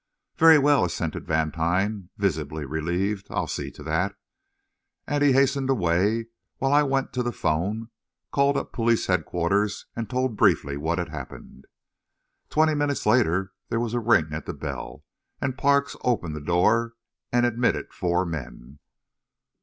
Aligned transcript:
"Very 0.35 0.57
well," 0.57 0.83
assented 0.83 1.27
Vantine, 1.27 2.09
visibly 2.17 2.65
relieved, 2.65 3.27
"I'll 3.29 3.45
see 3.45 3.69
to 3.69 3.83
that," 3.83 4.15
and 5.05 5.23
he 5.23 5.31
hastened 5.33 5.69
away, 5.69 6.25
while 6.57 6.73
I 6.73 6.81
went 6.81 7.13
to 7.13 7.21
the 7.21 7.31
'phone, 7.31 7.91
called 8.31 8.57
up 8.57 8.71
police 8.73 9.05
headquarters, 9.05 9.85
and 9.95 10.09
told 10.09 10.35
briefly 10.37 10.75
what 10.75 10.97
had 10.97 11.09
happened. 11.09 11.65
Twenty 12.49 12.73
minutes 12.73 13.05
later, 13.05 13.51
there 13.69 13.79
was 13.79 13.93
a 13.93 13.99
ring 13.99 14.29
at 14.31 14.47
the 14.47 14.53
bell, 14.55 15.03
and 15.39 15.55
Parks 15.55 15.95
opened 16.01 16.35
the 16.35 16.41
door 16.41 16.93
and 17.31 17.45
admitted 17.45 17.93
four 17.93 18.25
men. 18.25 18.79